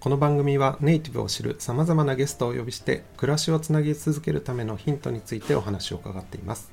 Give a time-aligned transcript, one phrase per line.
[0.00, 6.72] この番組はネイティブを知るさまざまなゲストをお呼びして暮らしをつなぎ続けるためのヒントについてお話を伺っています。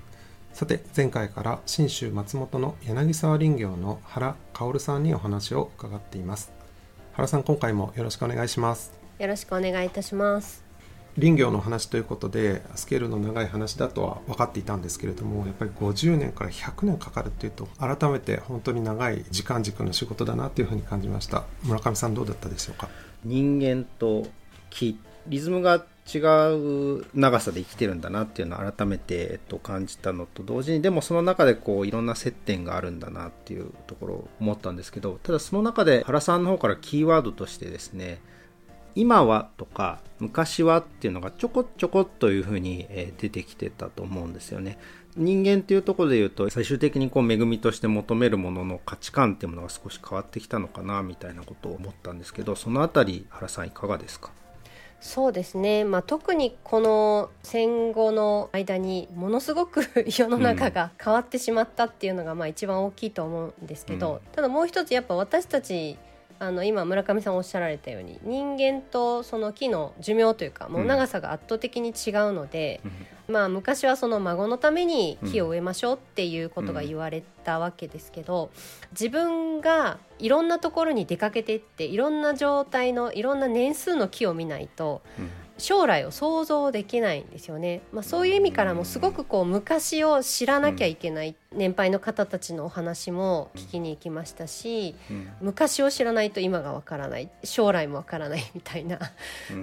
[0.54, 6.54] さて前回から信州松本の柳沢林業の原薫さんにお話を伺っています。
[7.12, 8.94] 原さん今回もよろしくお願いします。
[9.20, 10.63] よろしくお願いいたします。
[11.20, 21.44] 林業の話ということでスケールの長い話だとは分かっていたんですけれどもやっぱり50年から100年かかるっていうと改めて本当に長い時間軸の仕事だなというふうに感じました。
[21.63, 22.88] 村上さんどうだったでしょうか？
[23.23, 24.27] 人間と
[24.70, 26.20] 木リズムが違
[26.53, 38.21] う長さで生きてるんだなっていうのを改めて、えっと、感じたのと同時にでもその中でこういろんな接点があるんだなっていうところを思ったんですけどただその中で原さんの方からキーワードとしてですね
[38.98, 44.79] 今はとか昔はっていうのがちょこちょこっというふうにえー出てきてたと思うんですよね。
[45.15, 54.31] 人間っていうところで言うと最終的にこう恵みとして求めるものの価値観っていうものが少し変わってきたのかなみたいなことを思ったんですけどそのあたり原さんいかがですか？
[54.99, 64.19] そうですね、まあ、特にこの戦後の間にものすごく 世の中が変わってしまったっていうのがまあ一番大きいと思うんですけど、うん。
[64.31, 65.97] ただもう一つやっぱ私たち
[66.40, 71.94] あの今村上さんおっしゃられたように人間とその木の寿命というかもう長さが圧倒的に違う
[72.34, 72.81] ので、
[73.28, 78.52] まあ、昔はその孫のために木を植えましょうっていうことが言われたわけですけど、
[78.91, 85.02] 自分がいろんなところに出かけていっていろんな状態のいろんな年数の木を見ないと
[85.58, 94.96] 将来を想像できないんですよね、まあ、そういう意味からもすごくこう昔を知らなきゃいけない年配の方たちのお話も聞きに行きましたし
[95.42, 99.00] 昔を知らないと今がわからない将来もわからないみたいな。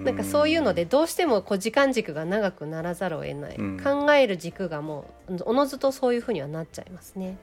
[0.05, 3.81] なんかそういうのでどうしてもこう時間軸が長くならざるを得ない、うん。
[3.81, 7.37] 考える軸がもうおのずとそういうふうにはなっちゃいますね。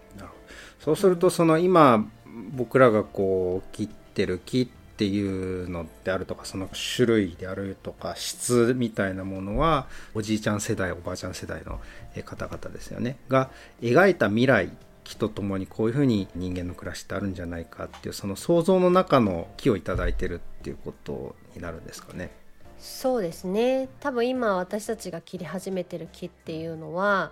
[0.80, 2.08] そうするとその今
[2.52, 11.80] 僕らがこう切ってる木ってていうのであるとかその種類であるとか質みたいなものはおじいちゃん世代おばあちゃん世代の
[12.14, 13.50] え方々ですよねが
[13.82, 14.70] 描いた未来
[15.04, 22.30] 木とともにこういうふうに人間の暮らしってあるんじゃないかっていうその想像の中の木をいいてるっていうことになるんですかね。
[22.78, 27.32] そうですね多分今私たちが切り始めてる木っていうのは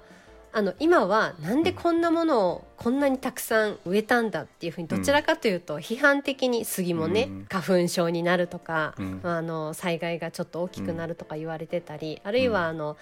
[0.52, 7.46] あの今はなんでこんなものをこんなにたくさん植えたんだっていうふうにどちらかというと批判的に杉もね、うん。
[7.48, 9.20] 花粉症になるとか、うん。
[9.24, 12.98] あの災害がちょっと大きくなるとか言われてたり、あるいはあの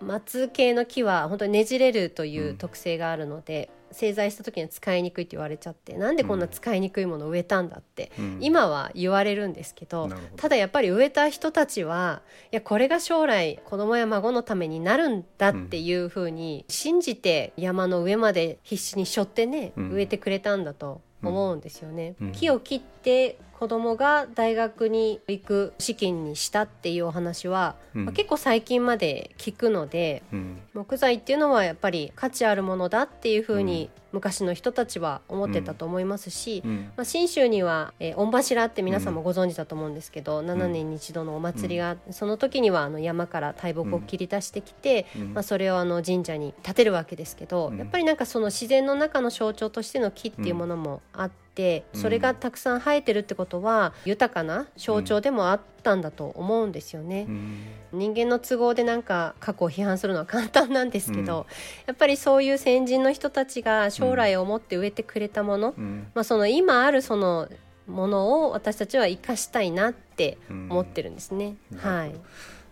[0.00, 8.38] 松系の木は本当にねじれるという特性があるので、製材した時には使いにくいって言われちゃってなんでこんな使いにくいものを植えたんだって、うん。
[8.40, 10.36] 今は言われるんですけどなるほど。
[10.36, 19.90] ただやっぱり植えた人たちはいやこれが将来子供や孫のためになるんだっていうふうに信じて山の上まで必死に背負ってね、うん。
[19.92, 22.14] 植えてくれたんだと思うんですよね。
[22.20, 22.32] うん。
[22.32, 28.04] 木を切って子供が大学に行く資金にしたっていうお話は、うん。
[28.06, 30.60] まあ結構最近まで聞くのでうん。
[30.74, 36.90] 木材っていうのはやっぱり価値あるものだっていうふうに昔の人たちは思ってたと思いますし、うん。
[36.96, 45.34] まあ、信州には、えー御柱って皆さんもご存知だと思うんですけど、7年に一度のお祭りが、その時にはあの山から大木を切り出してきて、うん。
[45.34, 47.78] まあ、それをあの神社に建てるわけですけど、うん。
[47.78, 57.26] やっぱりなんかその自然の中の象徴としての木っていうものもあって、うんそれがたくさん生えてるってことは豊かな象徴でもあったんだと思うんですよね。
[57.28, 57.66] うん。
[57.92, 61.46] 人間の都合でなんか過去を批判するのは簡単なんですけど、
[61.86, 66.06] やっぱりそういう先人の人たちが将来を思って植えてくれたもの、うん。
[66.14, 67.48] まあ、その今あるその
[67.86, 71.56] ものを私たちは生かしたいなって思ってるんですね。
[71.72, 72.14] うんはい、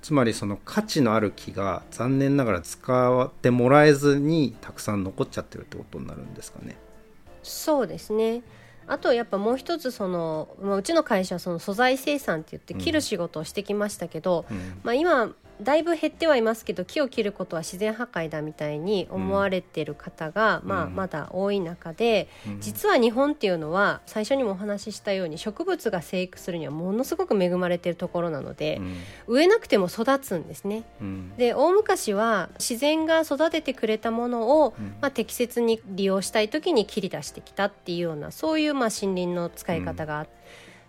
[0.01, 6.77] つまりその価値のある木が残念ながら使ってもらえずにたくさん残っちゃってるってことになるんですかね。
[7.43, 8.43] そうですね
[8.91, 14.81] あとやっぱもう一つその、まあ、うちの会社はその素材生産って言って切る仕事をしてきましたけど、うん。
[14.83, 20.95] まあ、今だいぶ減ってはいますけど木を切ることは自然破壊だみたいに思われてる方が、まあ、うん。
[20.95, 22.61] まだ多い中で、うん。
[22.61, 28.81] 実は日本っていうのは最初にもお話ししたように植物が生育するにはものすごく恵まれてるところなので、
[29.27, 30.85] 植えなくても育つんですね。
[31.01, 31.37] うん。
[31.37, 34.95] で大昔は自然が育ててくれたものを、うん。
[35.01, 40.29] まあ、適切に利用したい時に切り出してきたっていうようなそういうまあ森林の使い方があっ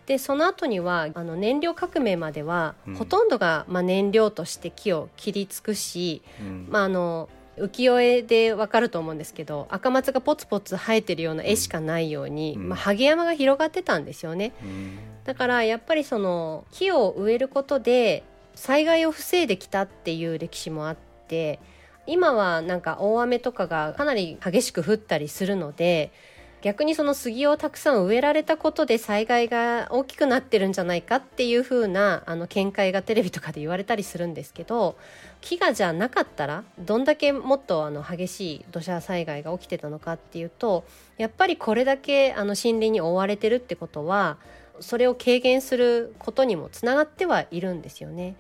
[0.06, 2.96] でその後にはあの燃料革命までは、うん。
[2.96, 6.68] ほとんどが、まあ、燃料として木を切り尽くし、うん。
[6.70, 12.70] まあ、あの浮世絵でわかると思うんですけど赤松がポツポツ生えてるような絵しかないように、うん。
[12.70, 14.54] まあ、萩山が広がってたんですよね。
[14.64, 15.00] うん。
[15.24, 18.24] だからやっぱりその木を植えることで
[18.56, 21.60] 災害を防いできたっていう歴史もあって
[22.08, 26.12] 今はなんか大雨とかがかなり激しく降ったりするので
[26.62, 34.96] 逆にその杉をたくさん植えられたことで災害が大きくなってるんじゃないかっていう風なあの見解がテレビとかで言われたりするんですけど
[35.42, 40.84] 木がじゃなかったらどんだけもっとあの激しい土砂災害が起きてたのかっていうと
[41.18, 44.38] やっぱりこれだけあの森林に覆われてるってことは
[44.80, 48.36] それを軽減することにもつながってはいるんですよね。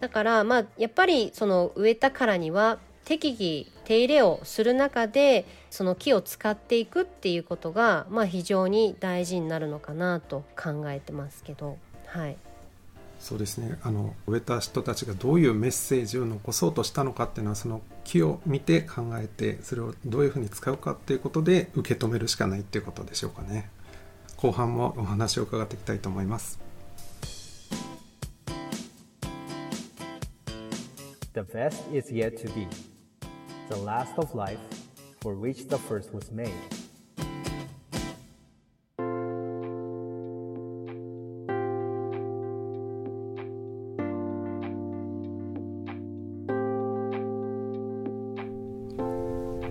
[0.00, 11.78] だからまあやっぱりその植えたからには適宜手入れをする中でその木を使っていくっていうことがまあ非常に大事になるのかなと考えてますけど。
[12.06, 12.36] はい。
[13.20, 13.78] そうですね。
[13.82, 23.70] あの植えた人たちがどういうメッセージを残そうとしたのかっていうのはその木を見て考えてそれをどういうふうに使うかっていうことで受け止めるしかないっていうことでしょうかね。
[24.36, 26.60] 後半もお話を伺っていきたいと思います。
[31.34, 32.93] The best is yet to be.
[33.68, 34.58] The last of life,
[35.20, 36.52] for which the first was made.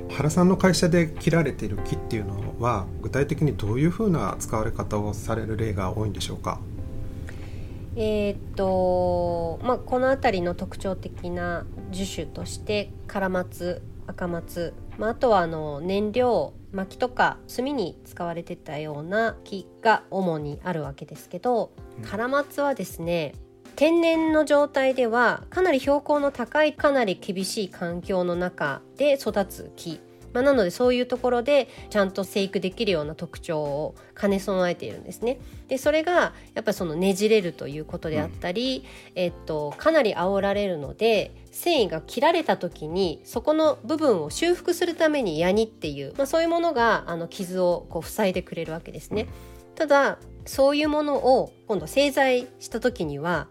[0.09, 6.59] 原さんの会社で切られている木っていうのは具体的にどういうふうな使われ方をされる例が多いんでしょうか？
[7.95, 21.71] えーっとまあこの辺りの特徴的な樹種としてカラマツ赤松、まあ、あとはあの燃料薪とか炭に使われてたような木が主にあるわけですけど、
[22.03, 23.35] カラマツはですね
[23.75, 29.99] 天然の状態ではかなり標高の高いかなり厳しい環境の中で育つ木、
[30.33, 35.39] まあ、なのでそういうところでちゃんと生育できるような特徴を兼ね備えているんですね。
[35.67, 38.83] でそれがやっぱりそのねじれるということであったり、
[39.15, 49.27] えっと、かなり煽られるので繊維が切られた時にそこの部分を修復するためにヤニっていう、まあ、そういうものがあの傷をこう塞いでくれるわけですね。
[49.75, 53.47] ただそういうものを今度製材した時には、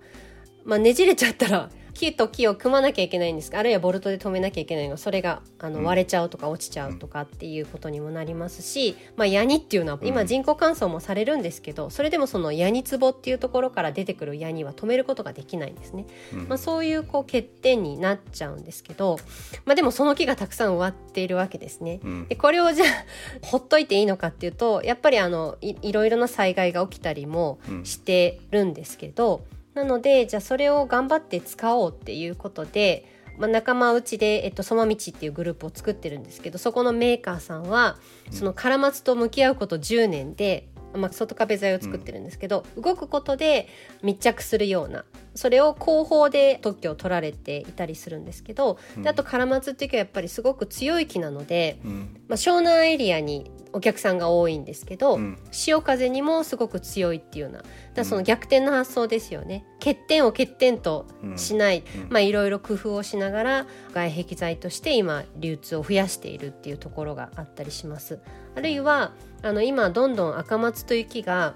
[0.65, 1.71] まあ、ねじれちゃったら
[2.03, 4.93] 木と木を組まなきゃいけないんですあるいはボルトで止めなきゃいけないの？
[4.93, 16.07] がそれがあの割れちゃうとか落ちちゃうとかっていうことにもなりますし、まあ、ヤニっていうのは今人工乾燥もされるんですけどそれでもそのヤニ壺っていうところから出てくるヤニは止めることができないんですね。
[16.49, 19.19] まあ、そういうこう欠点になっちゃうんですけど、
[19.65, 22.01] まあ、でもその木がたくさん植わっているわけですね。
[22.03, 22.29] うん。
[22.29, 22.89] でこれをじゃあ
[23.47, 33.07] ほっといていいのかっていうとやっぱりあのいいろいろな災害が起きたりもしてるんですけど、なのでじゃあそれを頑張って使おうっていうことで、
[33.39, 37.97] まあ、仲間内で、えっと、ソマミチっていうグループを作ってるんですけどそこのメーカーさんは
[38.31, 43.69] そのカラマツと向き合うこと10年で、まあ、外壁材を作ってるんですけど、動くことで
[44.03, 45.05] 密着するような
[45.35, 55.39] それを後方で特許を取られていたりするんですけど、であとカラマツっていう木はやっぱりすごく強い木なので、うんまあ、湘南エリアにお客さんが多いんですけど、うん。
[55.51, 57.63] 潮風にもすごく強いっていうような
[57.93, 59.67] だその逆転の発想ですよね。
[59.81, 61.07] 欠点を欠点と
[61.37, 62.09] しない、うん。
[62.09, 68.19] まあいろいろ工夫をしながら外壁材として今流通を増やしているっていうところがあったりします。
[68.57, 69.13] あるいは
[69.43, 71.55] あの今どんどん赤松という木が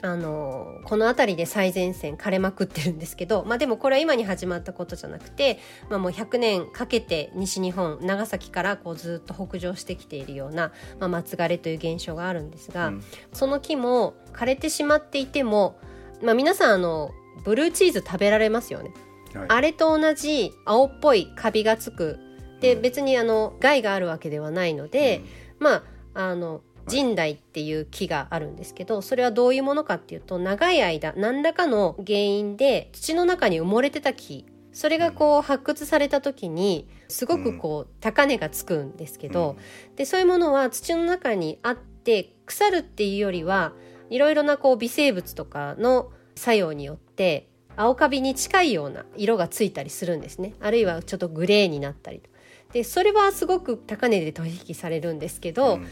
[0.00, 5.58] あのこの辺りで最前線枯れまくってるんですけど、まあ、でもこれは今に始まったことじゃなくて、
[5.90, 13.02] まあ、もう100年かけて西日本長崎からこうずっと北上してきているような、まあ、松枯れという現象があるんですが、うん。
[13.32, 15.78] その木も枯れてしまっていても、
[16.22, 17.10] まあ、皆さんあの
[17.44, 18.92] ブルーチーズ食べられますよね。
[19.34, 19.46] はい。
[19.48, 22.20] あれと同じ青っぽいカビがつく。
[22.60, 25.22] で別にあの害があるわけではないので、
[25.60, 25.82] まあ
[26.14, 39.56] あの神代っていう木があるんですけどそれはどういうものかっていうと長い間何らかの原因で土の中に埋もれてた木それがこう発掘された時にすごくこう高値がつくんですけど、
[39.96, 43.72] でそういうものは土の中にあって腐るっていうよりは
[44.08, 50.54] いろいろなこう微生物とかの作用によって青カビに近いような色がついたりするんですね。
[50.60, 52.30] あるいはちょっとグレーになったりと。
[52.72, 55.86] でそれはすごく高値で取引されるんですけど、うん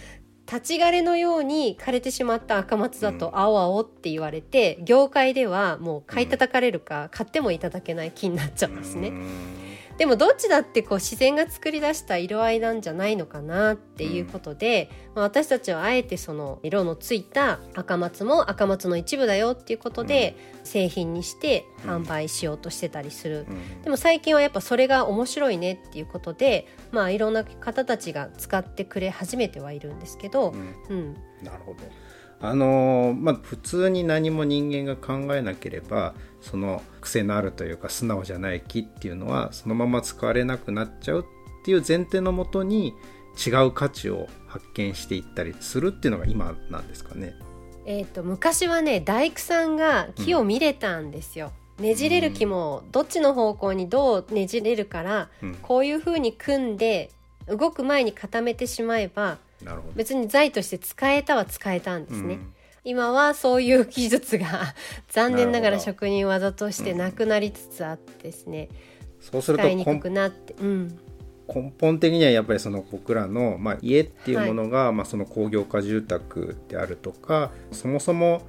[0.47, 9.13] 立ち枯れのように枯れてしまった赤松だと青々って言われて、業界ではもう買い叩かれるか買ってもいただけない木になっちゃうんですね。
[9.99, 23.83] でもどっちだってこう自然が作り出した色合いなんじゃないのかなっていうことで、まあ、私たちはあえてその色のついた赤松も赤松の一部だよっていうことで製品にして販売しようとしてたりする、うん。
[23.83, 30.55] でも最近はやっぱそれが面白いねっていうことでまあいろんな方たちが使ってくれ始めてはいるんですけど、
[30.91, 31.17] うん。
[31.43, 31.79] なるほど
[32.41, 41.25] あのーまあ普通に何も人間が考えなければその癖のあるというか素直じゃない木っていうのはそのまま使われなくなっちゃうっ
[41.65, 42.95] ていう前提のもとに
[43.45, 47.35] 違う価値を発見していったりするっていうのが今なんですかね。
[47.85, 51.53] えー、と昔はね大工さんが木を見れたんですよ。
[51.79, 57.11] ねじれる木もどっちの方向にどうねじれるから、うんこういう風に組んで
[57.47, 59.39] 動く前に固めてしまえば。
[59.95, 62.35] 別に材として使えたは使えたんですね。
[62.35, 62.55] うん。
[62.85, 64.75] 今はそういう技術が
[65.11, 68.69] 残念ながら職人技としてなくなりつつあってですね、
[69.21, 70.99] そうすると使いにく根くなって、うん、
[71.53, 78.43] 根本的にはやっぱりその僕らの、まあ、家っていうものが、まあ、その工業化住宅であるとかそもそも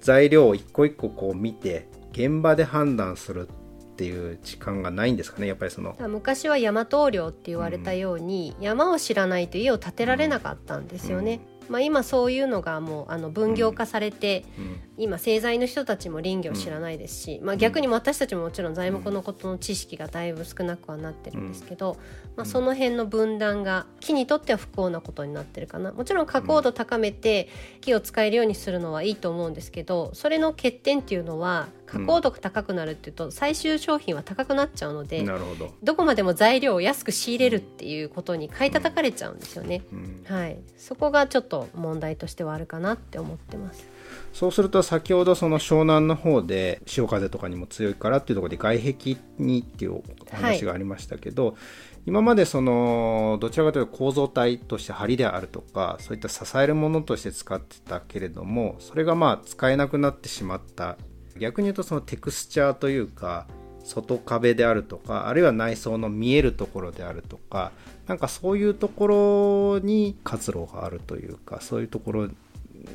[0.00, 3.59] 材料を一個一個こう見て現場で判断するっ
[4.00, 5.94] ていう時間がないんですかねやっぱりその。
[6.08, 11.40] 昔は大和領って言われたように、山を知らないと家を建てられなかったんですよね。
[11.68, 14.80] まあ、今そういうのがもうあの分業化されて、うん。
[15.00, 21.96] 今製材の人たちも林業を知らないですし、まあ、逆に私たちももちろん材木のことの知識がだいぶ少なくはなってるんですけど、
[22.36, 25.92] まあ、その辺の分断が木にとっては不幸なことになってるかな。
[25.92, 27.48] もちろん加工度高めて
[27.80, 35.22] 木を使えるようにするのはいいと思うんですけどそれの欠点っていうのは加工度が高くなるっていうと最終商品は高くなっちゃうので。
[35.22, 39.82] なるほど、どこまでも材料を安く仕入れるっていうことに買い叩かれちゃうんですよね。
[39.92, 43.88] うんはい、そこがちょっと問題としてはあるかなって思ってます。
[44.32, 51.56] そうすると先ほどその湘南の方で潮風とかにも強いからっていうところで外壁にっていうお話がありましたけど、
[52.06, 60.96] 今までそのどちらかというと構造体として梁であるとかそういった支えるものとして使ってたけれどもそれがまあ使えなくなってしまった
[61.40, 63.46] 逆に言うとそのテクスチャーというか
[63.82, 67.72] 外壁であるとかあるいは内装の見えるところであるとか
[68.06, 72.28] なんかそういうところに活路があるというかそういうところ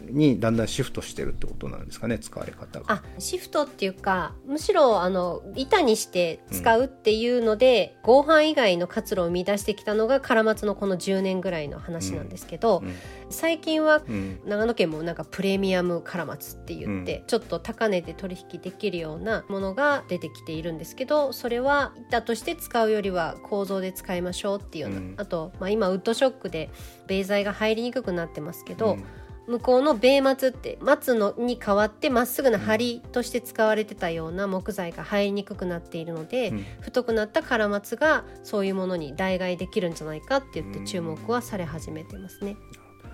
[0.10, 2.86] にだんだんシフトしてるってことなんですかね使われ方が。
[2.88, 12.94] あシフトっていうかむしろあの板にして使うっていうので、合板以外の活路を見出してきたのが唐松のこの10年ぐらいの話なんですけど、うん
[13.30, 14.40] 最近はうん。
[14.46, 25.14] 長野県もなんかプレミアム唐松って言って、ちょっと高値で取引できるようなものが出てきているんですけどそれは板として使うよりは構造で使いましょうっていうような、うん。
[25.18, 26.70] あと、まあ、今ウッドショックで
[27.08, 29.06] 米材が入りにくくなってますけど、うん
[29.48, 36.66] 向こうの米松って松のに代わってまっすぐな梁として使われてたような木材が入りにくくなっているので、うん。
[36.82, 42.58] 太くなった唐松がそういうものに代替できるんじゃないかって言って注目はされ始めてますね。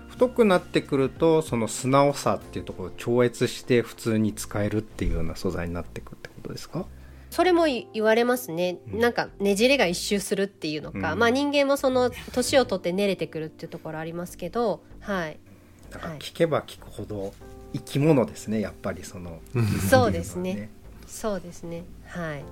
[0.08, 6.86] 太くなってくるとその素直さっていうところを超越して普通に使えるっていうような素材になってくってことですか？
[7.30, 11.18] それも言言われますね、なんかねじれが一周するっていうのか、うん。
[11.18, 15.40] まあ人間もその年を取って練れてくるっていうところありますけどはい
[15.92, 17.32] だか聞けば聞くほど
[17.72, 19.40] 生き物ですねやっぱりその。
[19.90, 20.70] そうですね。
[21.06, 21.84] そうですね。
[22.06, 22.44] はい。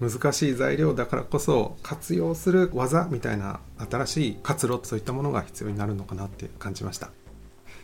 [0.00, 7.10] 難しい材料だからこそ活用する技みたいな新しい活路そういったものが必要になるのかなって感じました。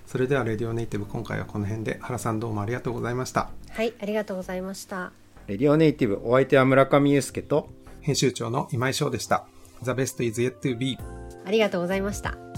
[0.07, 3.51] それではレディオネイティブ今回はこの辺で原さんどうもありがとうございました。
[3.71, 5.13] はいありがとうございました。
[5.47, 7.69] レディオネイティブお相手は村上祐介と
[8.01, 9.47] 編集長の今井翔でした。
[9.83, 10.99] The best is yet to be
[11.47, 12.50] ありがとうございました